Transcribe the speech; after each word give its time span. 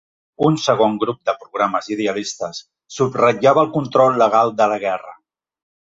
Un 0.45 0.55
segon 0.61 0.95
grup 1.03 1.19
de 1.29 1.35
programes 1.43 1.91
idealistes 1.97 2.63
subratllava 2.97 3.67
el 3.67 3.73
control 3.79 4.19
legal 4.23 4.55
de 4.63 4.69
la 4.73 4.85
guerra. 4.87 5.19